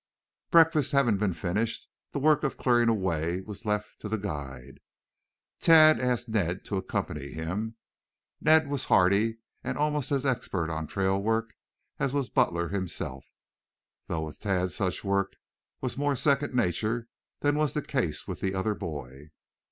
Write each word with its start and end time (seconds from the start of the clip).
Breakfast 0.49 0.93
having 0.93 1.17
been 1.17 1.35
finished, 1.35 1.87
the 2.11 2.17
work 2.17 2.41
of 2.41 2.57
clearing 2.57 2.89
away 2.89 3.41
was 3.41 3.65
left 3.65 3.99
to 4.01 4.09
the 4.09 4.17
guide. 4.17 4.79
Tad 5.59 5.99
asked 6.01 6.27
Ned 6.29 6.65
to 6.65 6.77
accompany 6.77 7.27
him. 7.27 7.75
Ned 8.41 8.67
was 8.67 8.85
hardy 8.85 9.37
and 9.63 9.77
almost 9.77 10.11
as 10.11 10.25
expert 10.25 10.71
on 10.71 10.87
trail 10.87 11.21
work 11.21 11.53
as 11.99 12.13
was 12.13 12.29
Butler 12.31 12.69
himself, 12.69 13.25
though 14.07 14.21
with 14.23 14.39
Tad 14.39 14.71
such 14.71 15.03
work 15.03 15.33
was 15.81 15.97
more 15.97 16.15
second 16.15 16.55
nature 16.55 17.07
than 17.41 17.55
was 17.55 17.73
the 17.73 17.83
case 17.83 18.27
with 18.27 18.39
the 18.39 18.55
other 18.55 18.73
boy. 18.73 19.29